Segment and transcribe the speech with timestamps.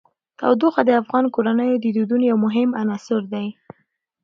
[0.39, 3.47] تودوخه د افغان کورنیو د دودونو یو مهم عنصر دی.